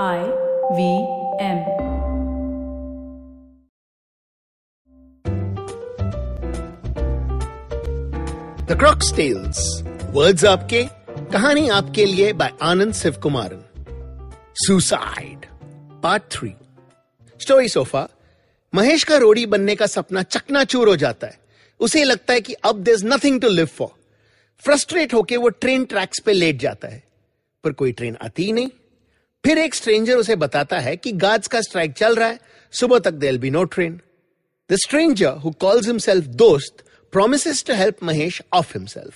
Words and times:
I 0.00 0.18
V 0.72 0.84
M 1.44 1.58
the 8.66 8.76
crocs 8.78 9.12
tales 9.16 9.82
words 10.10 10.44
आपके, 10.44 10.82
कहानी 11.32 11.68
आपके 11.68 12.04
लिए 12.04 12.32
by 12.32 12.50
Anand 12.62 12.92
Shiv 12.92 13.12
Kumaran 13.22 13.62
suicide 14.56 15.46
part 16.02 16.22
three 16.30 16.54
story 17.40 17.68
so far 17.68 18.08
Mahesh 18.74 19.04
का 19.04 19.16
roadie 19.16 19.46
बनने 19.46 19.76
का 19.76 19.86
सपना 19.86 20.22
चकनाचूर 20.22 20.88
हो 20.88 20.96
जाता 20.96 21.26
है। 21.26 21.38
उसे 21.80 22.04
लगता 22.04 22.32
है 22.32 22.40
कि 22.40 22.52
अब 22.52 22.76
there 22.76 22.96
nothing 23.04 23.40
to 23.40 23.48
live 23.48 23.66
for 23.66 23.98
frustrate 24.58 25.14
होके 25.14 25.36
वो 25.36 25.48
ट्रेन 25.48 25.84
ट्रैक्स 25.84 26.18
पे 26.18 26.32
लेट 26.32 26.56
जाता 26.56 26.88
है। 26.88 27.02
पर 27.64 27.72
कोई 27.72 27.92
ट्रेन 27.92 28.16
आती 28.22 28.44
ही 28.44 28.52
नहीं। 28.52 28.70
फिर 29.44 29.58
एक 29.58 29.74
स्ट्रेंजर 29.74 30.16
उसे 30.16 30.36
बताता 30.36 30.78
है 30.78 30.96
कि 30.96 31.12
गार्ड्स 31.12 31.48
का 31.48 31.60
स्ट्राइक 31.60 31.92
चल 31.92 32.14
रहा 32.14 32.28
है। 32.28 32.38
सुबह 32.72 32.98
तक 32.98 33.12
there 33.14 33.38
be 33.38 33.50
no 33.50 33.64
train 33.64 34.00
the 34.70 34.76
stranger 34.76 35.36
who 35.44 35.50
calls 35.50 35.86
himself 35.86 36.24
Dost 36.24 36.84
promises 37.12 37.58
to 37.62 37.74
help 37.74 37.98
Mahesh 38.00 38.36
off 38.56 38.70
himself. 38.72 39.14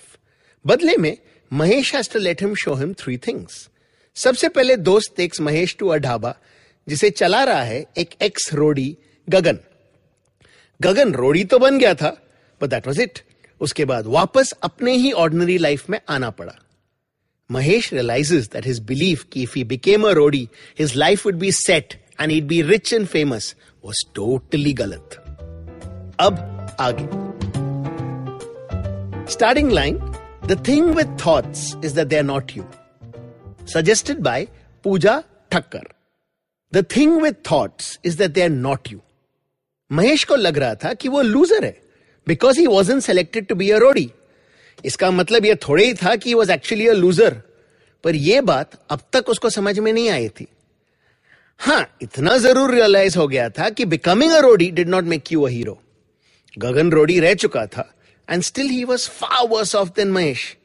बदले 0.65 0.97
में, 0.97 1.17
Mahesh 1.53 1.95
to 2.13 2.19
let 2.19 2.43
him 2.43 2.55
show 2.55 2.75
him 2.75 2.93
three 2.93 3.17
things 3.19 3.69
सबसे 4.17 4.49
पहले 4.49 4.77
Dost 4.77 5.15
takes 5.17 5.41
Mahesh 5.41 5.75
to 5.79 5.89
a 5.89 5.97
dhaba, 5.97 6.35
जिसे 6.87 7.11
चला 7.11 7.43
रहा 7.45 7.63
है 7.63 7.85
एक 7.99 8.11
एक्स 8.23 8.53
रोडी 8.55 8.97
गगन. 9.29 9.59
गगन 10.81 11.15
रोडी 11.15 11.45
तो 11.45 11.59
बन 11.59 11.79
गया 11.79 11.95
था 11.95 12.11
बट 12.61 12.71
दैट 12.71 12.87
वाज 12.87 13.01
इट 13.01 13.19
उसके 13.61 13.85
बाद 13.85 14.07
वापस 14.07 14.53
अपने 14.63 14.93
ही 14.93 15.13
ऑर्डिनरी 15.13 15.59
लाइफ 15.59 15.91
में 15.91 16.01
आना 16.09 16.31
पड़ा। 16.31 16.55
Mahesh 17.50 17.92
realizes 17.94 18.48
that 18.50 18.66
his 18.66 18.80
belief 18.92 19.26
कि 19.30 19.44
if 19.48 19.54
he 19.54 19.64
became 19.64 20.06
a 20.06 20.14
roadie, 20.16 20.48
his 20.76 20.96
life 20.96 21.26
would 21.26 21.40
be 21.40 21.52
set 21.52 21.98
and 22.18 22.32
he'd 22.32 22.48
be 22.48 22.62
rich 22.64 22.94
and 22.94 23.10
famous 23.10 23.54
was 23.84 24.06
totally 24.20 24.74
गलत 24.84 25.20
अब 26.20 26.48
आगे 26.80 27.10
Starting 29.34 29.70
line 29.70 30.00
The 30.44 30.56
thing 30.56 30.96
with 30.96 31.10
thoughts 31.18 31.76
is 31.84 31.94
that 31.94 32.10
they 32.10 32.18
are 32.18 32.24
not 32.24 32.56
you. 32.56 32.68
Suggested 33.66 34.24
by 34.24 34.48
Pooja 34.84 35.24
Thakkar. 35.52 35.84
The 36.74 36.82
thing 36.82 37.22
with 37.22 37.44
thoughts 37.44 38.00
is 38.04 38.16
that 38.16 38.34
they 38.34 38.44
are 38.44 38.50
not 38.50 38.92
you. 38.92 39.00
Mahesh 39.92 40.24
को 40.24 40.36
लग 40.36 40.58
रहा 40.58 40.76
था 40.84 40.94
कि 40.94 41.10
वो 41.10 41.22
loser 41.22 41.66
है 41.66 41.76
because 42.28 42.60
he 42.60 42.66
wasn't 42.68 43.00
selected 43.00 43.48
to 43.48 43.56
be 43.56 43.70
a 43.70 43.78
roadie 43.78 44.10
इसका 44.85 45.11
मतलब 45.11 45.45
यह 45.45 45.55
थोड़े 45.63 45.85
ही 45.85 45.95
था 45.95 46.15
कि 46.17 46.35
वॉज़ 46.35 46.53
एक्चुअली 46.53 46.87
अ 46.89 46.93
लूजर 46.95 47.41
पर 48.05 48.15
यह 48.17 48.41
बात 48.43 48.79
अब 48.91 49.01
तक 49.13 49.29
उसको 49.29 49.51
समझ 49.51 49.79
में 49.79 49.93
नहीं 49.93 50.09
आई 50.11 50.29
थी। 50.31 50.47
हाँ 51.61 51.87
इतना 52.03 52.37
ज़रूर 52.39 52.75
रियलाइज़ 52.75 53.19
हो 53.19 53.27
गया 53.29 53.49
था 53.51 53.69
कि 53.71 53.85
becoming 53.87 54.33
a 54.33 54.39
roadie 54.41 54.71
did 54.71 54.89
not 54.89 55.05
make 55.05 55.33
you 55.33 55.43
a 55.43 55.49
hero 55.49 55.79
Gagan 56.57 56.91
roadie 56.91 57.19
रह 57.21 57.35
चुका 57.35 57.67
था 57.67 57.93
and 58.29 58.43
still 58.43 58.69
he 58.69 58.85
was 58.85 59.09
far 59.11 59.47
worse 59.49 59.75
off 59.75 59.91
than 59.97 60.11
Mahesh. 60.13 60.57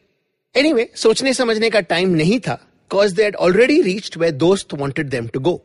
Anyway 0.55 0.89
सोचने 0.95 1.33
समझने 1.33 1.69
का 1.69 1.79
टाइम 1.89 2.15
नहीं 2.15 2.39
था 2.39 2.59
cause 2.91 3.13
they 3.13 3.29
already 3.39 3.81
reached 3.81 4.17
where 4.21 4.31
Dost 4.31 4.73
wanted 4.73 5.09
them 5.09 5.27
to 5.27 5.39
go 5.39 5.61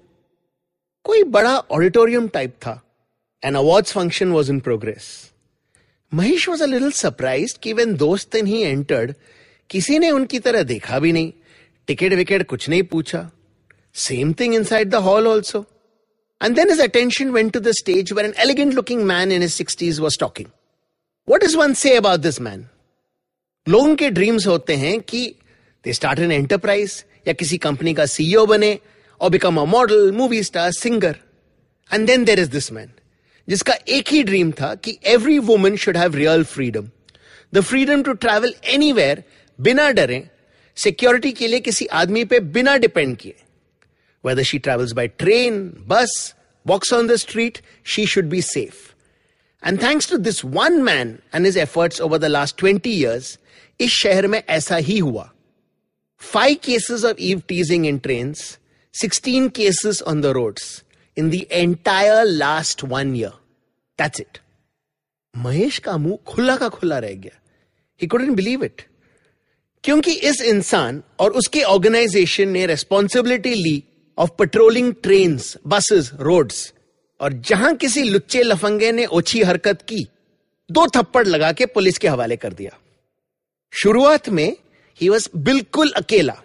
कोई 1.04 1.22
बड़ा 1.24 1.56
ऑडिटोरियम 1.58 2.28
टाइप 2.28 2.54
था। 2.62 2.80
An 3.42 3.54
awards 3.54 3.92
function 3.92 4.32
was 4.32 4.50
in 4.52 4.60
progress 4.60 5.08
Mahesh 6.12 6.48
was 6.48 6.62
a 6.62 6.66
little 6.66 6.90
surprise 6.92 7.56
कि 7.62 7.72
when 7.72 7.94
Dost 7.96 8.34
he 8.34 8.62
entered 8.62 9.14
किसी 9.70 9.98
ने 9.98 10.10
उनकी 10.10 10.38
तरह 10.38 10.62
देखा 10.62 10.98
भी 10.98 11.12
नहीं। 11.12 11.32
टिकट 11.88 12.12
विकेट 12.12 12.46
कुछ 12.48 12.68
नहीं 12.68 12.82
पूछा। 12.82 13.28
Same 13.94 14.32
thing 14.40 14.54
inside 14.64 14.90
the 14.90 14.94
hall 15.06 15.26
also 15.26 15.64
and 16.40 16.56
then 16.56 16.70
his 16.70 16.82
attention 16.82 17.30
went 17.30 17.52
to 17.52 17.60
the 17.60 17.72
stage 17.78 18.12
where 18.12 18.24
an 18.24 18.34
elegant 18.38 18.74
looking 18.74 19.02
man 19.04 19.32
in 19.32 19.46
sixties 19.48 20.00
was 20.00 20.18
talking 20.20 20.48
what 21.28 21.42
is 21.42 21.56
one 21.56 21.74
say 21.74 21.96
about 21.96 22.20
this 22.20 22.40
man 22.40 22.66
लोगों 23.66 23.94
के 23.96 24.10
dreams 24.10 24.46
होते 24.46 24.74
हैं 24.76 25.00
कि 25.00 25.26
they 25.84 25.92
start 25.92 26.18
an 26.18 26.32
enterprise 26.32 27.04
या 27.28 27.32
किसी 27.34 27.58
company 27.58 27.94
का 27.94 28.06
CEO 28.06 28.46
बने 28.46 28.78
और 29.20 29.30
become 29.30 29.60
a 29.60 29.64
model 29.64 30.12
movie 30.12 30.42
star 30.42 30.70
singer 30.72 31.16
and 31.90 32.06
then 32.06 32.24
there 32.24 32.40
is 32.40 32.50
this 32.50 32.72
man 32.72 32.92
जिसका 33.48 33.74
एक 33.88 34.08
ही 34.08 34.22
ड्रीम 34.22 34.52
था 34.52 34.74
कि 34.74 34.98
every 35.04 35.38
woman 35.38 35.76
should 35.76 35.96
have 35.96 36.14
real 36.14 36.44
freedom 36.44 36.88
the 37.54 37.60
freedom 37.60 38.02
to 38.02 38.12
travel 38.12 38.54
any 38.64 38.92
बिना 39.58 39.90
डरे 39.90 40.28
सिक्योरिटी 40.76 41.32
के 41.32 41.46
लिए 41.46 41.60
किसी 41.60 41.86
आदमी 41.86 42.24
पे 42.24 42.40
बिना 42.40 42.76
डिपेंड 42.76 43.16
किए. 43.16 43.34
Whether 44.24 44.42
she 44.42 44.58
travels 44.58 44.92
by 44.92 45.08
train 45.08 45.62
bus 45.88 46.34
walks 46.66 46.92
on 46.92 47.06
the 47.06 47.16
street 47.16 47.58
she 47.84 48.06
should 48.06 48.24
be 48.24 48.42
safe 48.42 48.74
and 49.68 49.82
thanks 49.82 50.10
to 50.10 50.16
this 50.16 50.44
one 50.44 50.82
man 50.82 51.18
and 51.34 51.46
his 51.46 51.58
efforts 51.58 52.00
over 52.00 52.18
the 52.18 52.24
last 52.24 52.58
twenty 52.58 52.90
years 52.90 53.38
इस 53.80 53.90
शहर 53.92 54.26
में 54.26 54.42
ऐसा 54.48 54.76
ही 54.76 54.98
हुआ. 54.98 55.32
Five 56.20 56.56
cases 56.64 57.04
of 57.04 57.16
eve 57.20 57.42
teasing 57.48 57.86
in 57.86 57.98
train 57.98 58.32
sixteen 58.94 59.48
cases 59.48 60.02
on 60.02 60.20
the 60.20 60.26
roads 60.26 60.82
in 61.16 61.30
the 61.30 61.40
entire 61.50 62.24
last 62.24 62.84
one 62.84 63.14
year 63.16 63.32
that's 63.98 64.20
it 64.20 64.38
Mahesh 65.34 65.78
का 65.78 65.96
मुँह 65.96 66.18
खुला 66.26 66.56
का 66.56 66.68
खुला 66.68 66.98
रह 66.98 67.12
गया 67.14 67.40
ही 68.00 68.06
कुडन 68.06 68.34
बिलीव 68.34 68.64
इट 68.64 68.82
क्योंकि 69.84 70.12
इस 70.28 70.40
इंसान 70.42 71.02
और 71.20 71.32
उसके 71.32 71.62
ऑर्गेनाइजेशन 71.64 72.48
ने 72.48 72.64
responsibility 72.66 73.54
Lee 73.54 73.82
of 74.18 74.30
patrolling 74.38 74.92
train 75.02 75.38
buses 75.66 76.10
roads 76.20 76.72
और 77.20 77.32
जहाँ 77.48 77.74
किसी 77.76 78.02
लुच्चे 78.02 78.42
लफंगे 78.42 78.90
ने 78.92 79.04
ओछी 79.18 79.42
हरकत 79.42 79.82
की 79.82 80.06
दो 80.70 80.86
थप्पड़ 80.96 81.26
लगा 81.26 81.52
के 81.52 81.66
पुलिस 81.66 81.98
के 81.98 82.08
हवाले 82.08 82.36
कर 82.36 82.52
दिया 82.52 82.78
शुरुआत 83.72 84.28
में 84.28 84.56
ही 85.00 85.08
वॉज़ 85.08 85.28
बिल्कुल 85.36 85.90
अकेला 85.96 86.36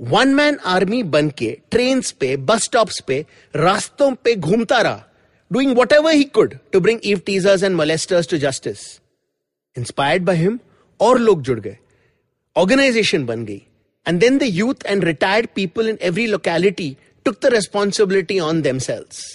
वन 0.00 0.34
मैन 0.34 0.58
आर्मी 0.72 1.02
बन 1.14 1.30
के 1.38 1.50
ट्रेन 1.70 2.02
पे 2.20 2.36
बस 2.50 2.64
स्टॉप्स 2.64 3.00
पे 3.06 3.24
रास्तों 3.54 4.12
पे 4.24 4.34
घूमता 4.34 4.80
रहा 4.80 5.04
doing 5.50 5.76
whatever 5.92 6.12
he 6.12 6.24
could 6.38 6.54
to 6.72 6.80
bring 6.80 7.00
eve 7.04 7.22
teasers 7.26 7.62
and 7.62 7.76
molesters 7.76 8.28
to 8.28 8.38
justice 8.38 8.84
inspired 9.76 10.24
by 10.24 10.36
him 10.36 10.58
और 11.00 11.18
लोग 11.18 11.42
जुड़ 11.42 11.58
गए 11.60 11.76
ऑर्गेनाइजेशन 12.56 13.26
बन 13.26 13.44
गई 13.44 13.62
and 14.06 14.20
then 14.20 14.38
the 14.38 14.42
youth 14.42 14.86
and 14.86 15.04
retired 15.04 15.48
people 15.54 15.88
in 15.88 15.98
every 16.10 16.26
locality 16.26 16.96
took 17.26 17.38
the 17.42 17.52
responsibility 17.52 18.38
on 18.40 18.62
themselves 18.62 19.26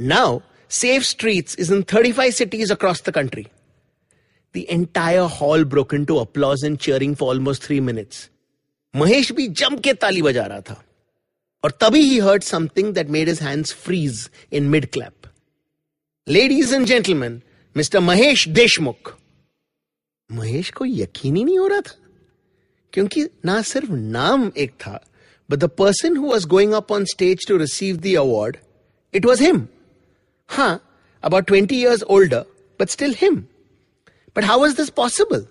Now, 0.00 0.42
Safe 0.68 1.04
Streets 1.04 1.56
is 1.56 1.72
in 1.72 1.82
35 1.82 2.32
cities 2.32 2.70
across 2.70 3.00
the 3.00 3.10
country. 3.10 3.48
The 4.54 4.70
entire 4.70 5.26
hall 5.26 5.64
broke 5.64 5.92
into 5.92 6.18
applause 6.18 6.62
and 6.62 6.78
cheering 6.78 7.16
for 7.16 7.24
almost 7.24 7.64
three 7.64 7.80
minutes. 7.80 8.28
महेश 8.96 9.32
भी 9.32 9.48
जम 9.48 9.78
के 9.78 9.94
ताली 9.94 10.22
बजा 10.22 10.46
रहा 10.46 10.60
था। 10.60 10.84
और 11.64 11.70
तभी 11.70 12.00
he 12.00 12.18
heard 12.18 12.42
something 12.42 12.94
that 12.94 13.08
made 13.08 13.28
his 13.28 13.40
hands 13.40 13.74
freeze 13.74 14.30
in 14.52 14.64
mid 14.64 14.90
clap 14.90 15.14
ladies 16.28 16.74
and 16.74 16.86
gentleman 16.86 17.42
mister 17.76 18.00
Mahesh 18.00 18.48
Deshmukh 18.48 19.16
Mahesh 20.32 20.70
को 20.70 20.84
यकीन 20.84 21.36
ही 21.36 21.44
नहीं 21.44 21.58
हो 21.58 21.66
रहा 21.66 21.80
था 21.80 21.96
क्योंकि 22.92 23.28
ना 23.44 23.62
सिर्फ़ 23.62 23.90
नाम 23.90 24.52
एक 24.56 24.70
था 24.70 25.06
but 25.50 25.58
the 25.58 25.64
person 25.64 26.16
who 26.16 26.26
was 26.26 26.46
going 26.46 26.72
up 26.72 26.92
on 26.92 27.04
stage 27.04 27.46
to 27.48 27.56
receive 27.56 27.96
the 27.96 28.06
award 28.06 28.56
it 29.14 29.26
was 29.26 29.42
him 29.42 29.68
Huh, 30.58 30.78
about 31.24 31.46
20 31.46 31.66
years 31.66 32.02
older, 32.10 32.44
but 32.80 32.88
still 32.88 33.14
him 33.18 33.36
but 34.36 34.44
how 34.44 34.60
was 34.60 34.76
this 34.76 34.90
possible? 34.90 35.42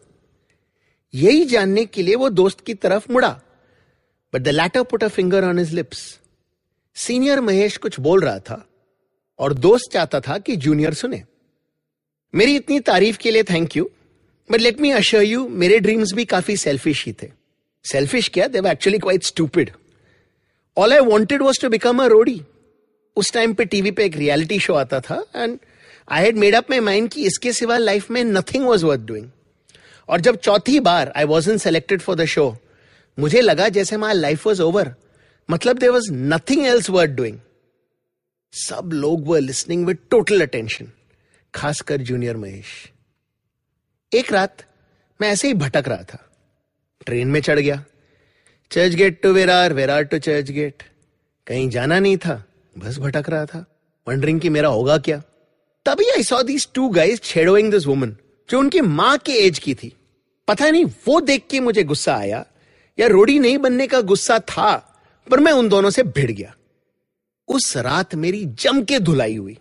यही 1.14 1.46
जानने 1.46 1.86
के 1.86 2.04
लिए 2.04 2.16
वो 2.16 2.30
दोस्त 2.32 2.60
की 2.62 2.74
तरफ़ 2.76 3.12
मुड़ा। 3.12 3.30
But 4.34 4.42
the 4.42 4.48
latter 4.50 4.84
put 4.84 5.04
a 5.04 5.08
finger 5.10 5.46
on 5.46 5.60
his 5.60 5.74
lips 5.74 6.00
senior 6.96 7.42
Mahesh 7.42 7.78
कुछ 7.78 8.00
बोल 8.00 8.22
रहा 8.22 8.40
था, 8.40 8.66
और 9.40 9.54
दोस्त 9.56 9.92
चाहता 9.94 10.20
था 10.20 10.38
कि 10.38 10.56
जूनियर 10.58 10.94
सुने। 10.94 11.24
मेरी 12.34 12.56
इतनी 12.56 12.80
तारीफ़ 12.82 13.18
के 13.18 13.32
लिए 13.32 13.44
thank 13.44 13.78
you 13.78 13.90
but 14.50 14.60
let 14.60 14.80
me 14.80 14.92
assure 14.92 15.24
you 15.24 15.48
मेरे 15.50 15.80
ड्रीम्स 15.80 16.14
भी 16.14 16.26
काफ़ी 16.26 16.58
सेल्फिश 16.58 17.06
ही 17.06 17.14
थे। 17.14 17.32
सेल्फिश 17.86 18.30
क्या? 18.30 18.48
They 18.48 18.70
actually 18.72 19.00
quite 19.00 19.24
stupid 19.24 19.72
all 20.78 20.94
I 20.94 21.00
wanted 21.02 21.42
was 21.42 21.62
to 21.62 21.70
become 21.70 22.04
a 22.04 22.06
roadie 22.08 22.42
उस 23.18 23.32
टाइम 23.34 23.54
पे 23.54 23.66
टीवी 23.66 23.92
पे 23.92 24.06
एक 24.06 24.16
रियलिटी 24.18 24.60
शो 24.60 24.74
आता 24.74 25.00
था 25.00 25.24
and 25.36 25.58
I 26.08 26.24
had 26.24 26.38
made 26.38 26.56
up 26.56 26.70
my 26.70 26.80
mind 26.80 27.10
कि 27.10 27.26
इसके 27.28 27.54
सिवा 27.54 27.78
लाइफ 27.78 28.12
में 28.12 28.24
नथिंग 28.24 28.66
वॉज़ 28.66 28.86
वर्थ 28.86 29.02
डूइंग 29.02 29.30
और 30.10 30.22
जब 30.22 30.36
चौथी 30.36 30.80
बार 30.80 31.12
I 31.16 31.24
was 31.24 31.50
in 31.52 31.58
selected 31.58 32.02
for 32.02 32.16
the 32.16 32.26
show 32.26 32.58
मुझे 33.18 33.42
लगा 33.42 33.70
जैसे 33.70 33.98
माई 33.98 34.14
लाइफ 34.14 34.48
वॉज़ 34.48 34.62
ओवर 34.62 34.94
मतलब 35.50 35.78
there 35.78 35.90
was 35.90 36.12
nothing 36.12 36.66
else 36.66 36.90
worth 36.90 37.12
doing 37.12 37.40
सब 38.54 38.90
लोग 38.94 39.28
were 39.28 39.40
listening 39.40 39.86
with 39.88 39.98
total 40.12 40.42
attention 40.42 40.92
खासकर 41.54 42.02
जूनियर 42.02 42.38
महेश. 42.38 42.66
एक 44.12 44.32
रात 44.34 44.66
मैं 45.22 45.30
ऐसे 45.30 45.48
ही 45.48 45.54
भटक 45.54 45.88
रहा 45.88 46.04
था. 46.04 46.18
ट्रेन 47.06 47.28
में 47.28 47.42
चढ़ 47.42 47.60
गया. 47.60 47.84
Church 48.72 48.94
gate 48.94 49.22
to 49.22 49.32
Virar 49.34 49.74
Virar 49.74 50.04
to 50.04 50.20
church 50.20 50.52
gate 50.52 50.84
कहीं 51.48 51.70
जाना 51.70 52.00
नहीं 52.00 52.18
था. 52.18 52.44
बस 52.78 52.98
भटक 52.98 53.30
रहा 53.30 53.46
था. 53.46 53.66
वंडरिंग 54.08 54.40
कि 54.42 54.50
मेरा 54.50 54.70
होगा 54.70 54.98
क्या. 54.98 55.22
तभी 55.86 56.10
I 56.10 56.24
saw 56.24 56.42
these 56.44 56.68
two 56.74 56.90
guys 56.90 57.20
छेडोइंग 57.20 57.72
this 57.72 57.86
woman 57.86 58.16
जो 58.50 58.60
उनकी 58.60 58.82
माँ 58.82 59.18
के 59.18 59.32
एज 59.46 59.60
की 59.60 59.74
थी। 59.76 59.94
पता 60.48 60.70
नहीं, 60.70 60.86
वो 60.86 61.20
देख 61.22 61.46
के 61.50 61.60
मुझे 61.60 61.84
गुस्सा 61.84 62.16
आया, 62.16 62.46
या 62.98 63.08
रोड़ी 63.08 63.38
नहीं 63.40 63.58
बनने 63.58 63.88
का 63.88 64.02
गुस्सा 64.02 64.40
था, 64.40 64.76
पर 65.28 65.40
मैं 65.40 65.52
उन 65.52 65.70
दोनों 65.70 65.90
से 65.90 66.04
भिड़ 66.04 66.32
गया। 66.32 66.54
उस 67.48 67.76
रात 67.78 68.16
मेरी 68.16 68.44
जम 68.56 68.82
के 68.84 69.00
धुलाई 69.00 69.36
हुई। 69.36 69.58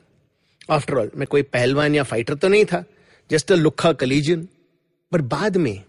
आफ्टर 0.71 0.94
ऑल 0.94 1.11
मैं 1.17 1.27
कोई 1.27 1.43
पहलवान 1.43 1.94
या 1.94 2.03
फाइटर 2.03 2.35
तो 2.35 2.49
नहीं 2.49 2.65
था 2.65 2.85
जस्ट 3.31 3.53
अ 3.53 3.55
लुखा 3.55 3.93
कलीजन 3.93 4.47
पर 5.12 5.21
बाद 5.25 5.56
में, 5.56 5.83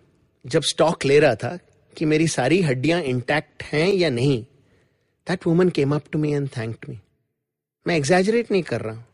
जब 0.45 0.61
स्टॉक 0.63 1.05
ले 1.05 1.19
रहा 1.19 1.35
था 1.35 1.57
कि 1.97 2.05
मेरी 2.05 2.27
सारी 2.27 2.61
हड्डियाँ 2.61 3.01
इंटैक्ट 3.03 3.63
हैं 3.63 3.87
या 3.93 4.09
नहीं 4.09 4.41
that 5.27 5.47
woman 5.47 5.69
came 5.69 5.95
up 5.95 6.03
to 6.11 6.19
me 6.19 6.33
and 6.33 6.49
thanked 6.57 6.89
me 6.89 6.99
मैं 7.85 7.95
एग्जैजरेट 7.97 8.51
नहीं 8.51 8.63
कर 8.63 8.81
रहा 8.81 8.95
हूँ 8.95 9.05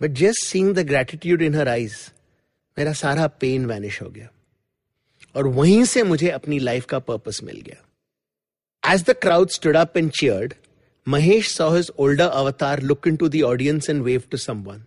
but 0.00 0.10
just 0.18 0.46
seeing 0.46 0.74
the 0.74 0.86
gratitude 0.86 1.42
in 1.42 1.54
her 1.54 1.68
eyes 1.68 1.96
मेरा 2.76 2.92
सारा 2.92 3.26
पेन 3.40 3.66
वैनिश 3.66 4.00
हो 4.02 4.08
गया। 4.08 4.28
और 5.36 5.46
वहीं 5.48 5.84
से 5.84 6.02
मुझे 6.02 6.28
अपनी 6.30 6.58
लाइफ 6.58 6.84
का 6.84 6.98
पर्पस 6.98 7.42
मिल 7.42 7.60
गया। 7.60 8.92
As 8.94 9.02
the 9.02 9.14
crowd 9.22 9.50
stood 9.50 9.76
up 9.76 9.96
and 9.96 10.10
cheered 10.10 10.54
Mahesh 11.06 11.50
saw 11.50 11.68
his 11.74 11.90
older 11.98 12.28
avatar 12.28 12.80
look 12.82 13.08
into 13.16 13.28
the 13.28 13.42
audience 13.42 13.90
and 13.90 14.02
wave 14.02 14.22
to 14.30 14.36
someone 14.36 14.84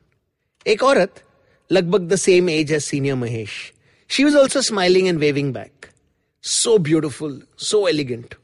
एक 0.65 0.83
औरत, 0.83 1.23
लगभग 1.71 2.07
the 2.07 2.15
same 2.15 2.49
age 2.49 2.71
as 2.71 2.83
senior 2.83 3.15
Mahesh 3.15 3.73
she 4.09 4.23
was 4.23 4.37
also 4.37 4.61
smiling 4.61 5.07
and 5.07 5.19
waving 5.19 5.53
back 5.53 5.85
so 6.43 6.77
beautiful 6.77 7.41
so 7.57 7.87
elegant 7.87 8.35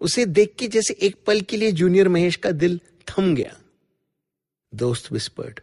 उसे 0.00 0.24
देख 0.26 0.54
के 0.58 0.68
जैसे 0.68 0.94
एक 1.00 1.16
पल 1.26 1.40
के 1.40 1.56
लिए 1.56 1.72
जूनियर 1.72 2.08
महेश 2.08 2.36
का 2.36 2.50
दिल 2.52 2.80
थम 3.08 3.34
गया। 3.34 3.56
दोस्त 4.72 5.10
विस्पर्ड 5.12 5.60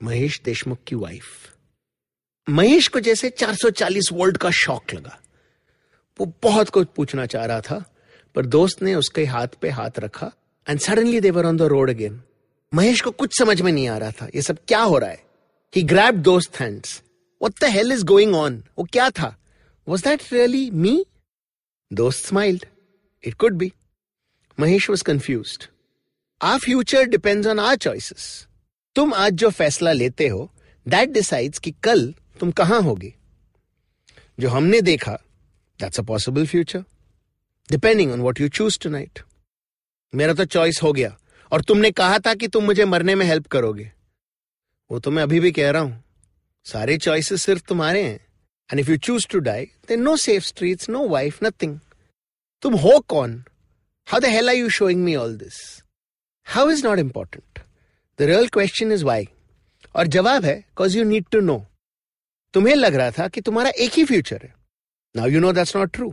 महेश 0.00 0.40
देशमुख 0.44 0.78
की 0.86 0.96
वाइफ 0.96 1.24
महेश 2.48 2.88
को 2.88 3.00
जैसे 3.00 3.30
440 3.30 4.12
वोल्ट 4.12 4.36
का 4.36 4.50
शॉक 4.50 4.94
लगा। 4.94 5.18
वो 6.20 6.32
बहुत 6.42 6.68
कुछ 6.68 6.88
पूछना 6.96 7.26
चाह 7.26 7.44
रहा 7.44 7.60
था, 7.60 7.84
पर 8.34 8.46
दोस्त 8.46 8.82
ने 8.82 8.94
उसके 8.94 9.24
हाथ 9.24 9.48
पे 9.60 9.68
हाथ 9.68 9.98
रखा 9.98 10.30
and 10.68 10.80
suddenly 10.80 11.20
they were 11.20 11.46
on 11.46 11.56
the 11.56 11.62
road 11.62 11.90
again 11.90 12.20
Mahesh 12.72 13.00
को 13.00 13.10
कुछ 13.10 13.38
समझ 13.38 13.60
में 13.60 13.70
नहीं 13.72 13.88
आ 13.88 13.96
रहा 13.98 14.10
था, 14.10 14.28
ये 14.34 14.42
सब 14.42 14.58
क्या 14.68 14.80
हो 14.80 14.98
रहा 14.98 15.10
है? 15.10 15.22
He 15.76 15.82
grab 15.82 16.14
Dost 16.14 16.60
hands 16.60 17.02
what 17.42 17.60
the 17.60 17.72
hell 17.74 17.92
is 17.92 18.04
going 18.04 18.34
on 18.34 18.62
वो 18.78 18.84
क्या 18.84 19.10
था? 19.10 19.36
Was 19.88 20.04
that 20.04 20.22
really 20.32 20.70
me 20.70 21.04
Dost 21.92 22.26
smiled 22.26 22.66
it 23.24 23.34
could 23.34 23.52
be 23.52 23.72
Mahesh 24.58 24.90
was 24.90 25.04
confuse 25.04 25.58
our 26.42 26.58
future 26.58 27.04
depends 27.04 27.46
on 27.46 27.60
our 27.60 27.76
choices 27.76 28.46
तुम 28.96 29.14
आज 29.14 29.32
जो 29.32 29.50
फैसला 29.50 29.92
लेते 29.92 30.28
हो 30.28 30.50
दैट 30.86 31.08
डिसाइड्स 31.08 31.58
कि 31.58 31.70
कल 31.82 32.14
तुम 32.42 32.50
कहाँ 32.52 32.80
होगे? 32.82 33.12
जो 34.40 34.48
हमने 34.48 34.80
देखा 34.82 35.12
that's 35.80 36.00
a 36.00 36.02
possible 36.02 36.46
future 36.46 36.84
depending 37.68 38.12
on 38.12 38.20
what 38.20 38.40
you 38.40 38.48
choose 38.50 38.78
tonight 38.90 39.20
मेरा 40.12 40.34
तो 40.34 40.44
चॉइस 40.46 40.82
हो 40.82 40.92
गया, 40.92 41.16
और 41.52 41.62
तुमने 41.62 41.90
कहा 41.92 42.18
था 42.18 42.34
कि 42.34 42.48
तुम 42.48 42.64
मुझे 42.64 42.84
मरने 42.84 43.14
में 43.14 43.24
हेल्प 43.26 43.46
करोगे। 43.46 43.90
वो 44.90 44.98
तो 44.98 45.10
मैं 45.10 45.22
अभी 45.22 45.40
भी 45.40 45.52
कह 45.52 45.70
रहा 45.70 45.82
हूँ, 45.82 46.02
सारे 46.66 46.98
चॉइसेस 46.98 47.42
सिर्फ़ 47.42 47.62
तुम्हारे 47.68 48.02
हैं। 48.02 48.18
And 48.70 48.80
if 48.80 48.90
you 48.90 48.96
choose 48.98 49.28
to 49.30 49.38
die 49.40 49.64
then 49.88 50.02
no 50.02 50.16
safe 50.18 50.44
streets 50.44 50.90
no 50.90 51.08
wife 51.08 51.42
nothing 51.44 51.78
तुम 52.62 52.74
हो 52.76 52.98
कौन? 53.08 53.42
How 54.08 54.20
the 54.20 54.24
hell 54.26 54.48
are 54.48 54.56
you 54.56 54.68
showing 54.72 55.04
me 55.04 55.14
all 55.16 55.36
this 55.38 55.58
how 56.46 56.70
is 56.70 56.86
not 56.86 56.98
important 56.98 57.66
the 58.18 58.22
real 58.24 58.48
question 58.50 58.92
is 58.92 59.04
why 59.04 59.28
और 59.94 60.06
जवाब 60.08 60.44
है 60.44 60.64
cause 60.76 60.96
you 60.96 61.04
need 61.04 61.26
to 61.32 61.40
know 61.42 61.64
तुम्हें 62.54 62.74
लग 62.74 62.94
रहा 62.94 63.10
था 63.10 63.28
कि 63.28 63.40
तुम्हारा 63.40 63.70
एक 63.76 63.92
ही 63.92 64.04
फ्यूचर 64.04 64.40
है। 64.42 64.54
Now 65.14 65.28
you 65.28 65.40
know 65.40 65.52
that's 65.52 65.76
not 65.76 65.92
true 65.92 66.10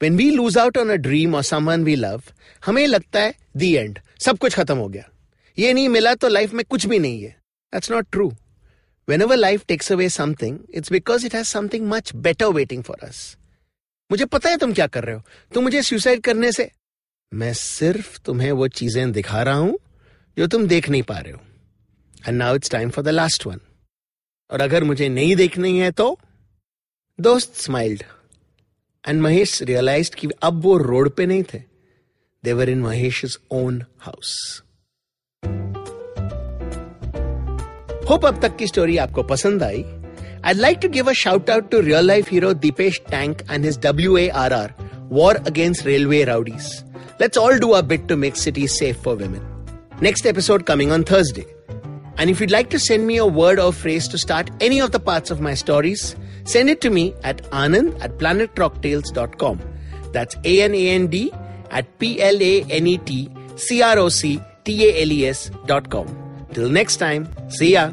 when 0.00 0.16
we 0.16 0.30
lose 0.30 0.58
out 0.58 0.78
on 0.78 0.90
a 0.90 0.96
dream 0.98 1.34
और 1.34 1.42
समवन 1.42 1.84
वी 1.84 1.94
लव 1.96 2.22
हमें 2.62 2.86
लगता 2.86 3.20
है 3.20 3.34
दी 3.56 3.74
एंड 3.74 3.98
सब 4.20 4.38
कुछ 4.38 4.54
खत्म 4.54 4.76
हो 4.76 4.88
गया। 4.88 5.08
ये 5.58 5.72
नहीं 5.72 5.88
मिला 5.88 6.14
तो 6.14 6.28
लाइफ 6.28 6.52
में 6.52 6.64
कुछ 6.64 6.86
भी 6.86 6.98
नहीं 6.98 7.22
है। 7.22 7.30
That's 7.72 7.90
not 7.90 8.06
true 8.12 8.28
whenever 9.22 9.36
life 9.36 9.64
takes 9.68 9.92
away 9.92 10.08
something 10.08 10.58
it's 10.74 10.92
because 10.92 11.26
it 11.26 11.34
has 11.34 11.46
something 11.46 11.88
much 11.88 12.14
better 12.16 12.46
waiting 12.52 12.82
for 12.82 13.06
us 13.08 13.36
मुझे 14.10 14.24
पता 14.26 14.50
है 14.50 14.56
तुम 14.56 14.72
क्या 14.72 14.86
कर 14.86 15.04
रहे 15.04 15.14
हो। 15.14 15.22
तुम 15.52 15.64
मुझे 15.64 15.82
सुसाइड 15.82 16.20
करने 16.22 16.52
से 16.52 16.70
मैं 17.32 17.52
सिर्फ़ 17.54 18.18
तुम्हें 18.24 18.50
वो 18.52 18.68
चीज़ें 18.70 19.12
दिखा 19.12 19.42
रहा 19.42 19.54
हूँ, 19.54 19.78
जो 20.36 20.46
तुम 20.46 20.66
देख 20.66 20.88
नहीं 20.88 21.02
पा 21.02 21.18
रहे 21.18 21.32
हो। 21.32 21.40
And 22.28 22.36
now 22.38 22.54
it's 22.54 22.70
time 22.70 22.90
for 22.90 23.04
the 23.04 23.08
last 23.08 23.46
one 23.46 23.60
और 24.50 24.60
अगर 24.60 24.84
मुझे 24.84 25.08
नहीं 25.08 25.36
देखनी 25.36 25.78
है 25.78 25.90
तो? 25.90 26.18
दोस्त 27.20 27.54
स्माइल्ड 27.54 28.02
एंड 29.08 29.22
महेश 29.22 29.62
रियलाइज़ 29.62 30.10
कि 30.10 30.28
अब 30.42 30.62
वो 30.62 30.76
रोड 30.78 31.10
पे 31.10 31.26
नहीं 31.26 31.42
थे. 31.42 31.58
They were 32.44 32.68
in 32.68 32.78
Mahesh 32.78 33.38
own 33.50 33.82
house 34.00 34.62
hope 38.10 38.26
अब 38.26 38.42
तक 38.42 38.56
की 38.56 38.66
स्टोरी 38.66 38.96
आपको 38.96 39.22
पसंद 39.22 39.62
आई. 39.62 39.84
I 40.44 40.54
like 40.54 40.78
to 40.78 40.88
give 40.88 41.08
out 41.08 41.50
out 41.50 41.70
to 41.70 41.80
real 41.80 42.06
life 42.06 42.30
hero 42.30 42.54
Deepesh 42.54 43.00
Tank 43.10 43.42
and 43.50 43.64
his 43.64 43.78
W 43.78 44.16
A 44.16 44.28
R 44.28 44.52
R 44.52 44.74
war 44.98 45.36
against 45.36 45.86
railway 45.86 46.24
rowdies 46.24 46.84
let's 47.20 47.38
all 47.38 47.58
do 47.58 47.70
at 47.70 48.08
to 48.08 48.16
make 48.16 48.36
city 48.36 48.68
safe 48.68 48.96
for 48.96 49.16
women 49.16 49.66
next 50.02 50.26
episode 50.26 50.62
coming 50.62 50.92
on 50.92 51.02
Thursday 51.02 51.53
And 52.16 52.30
if 52.30 52.40
you'd 52.40 52.50
like 52.50 52.70
to 52.70 52.78
send 52.78 53.06
me 53.06 53.16
a 53.16 53.26
word 53.26 53.58
or 53.58 53.72
phrase 53.72 54.08
to 54.08 54.18
start 54.18 54.50
any 54.60 54.80
of 54.80 54.92
the 54.92 55.00
parts 55.00 55.30
of 55.30 55.40
my 55.40 55.54
stories, 55.54 56.16
send 56.44 56.70
it 56.70 56.80
to 56.82 56.90
me 56.90 57.14
at 57.22 57.42
anand 57.50 58.00
at 58.00 58.18
planetrocktails.com. 58.18 59.60
That's 60.12 60.36
A-N-A-N-D 60.44 61.32
at 61.70 61.98
P-L-A-N-E-T 61.98 63.30
C-R-O-C-T-A-L-E-S 63.56 65.50
dot 65.66 65.90
com. 65.90 66.06
Till 66.52 66.68
next 66.68 66.96
time, 66.96 67.28
see 67.48 67.72
ya. 67.72 67.90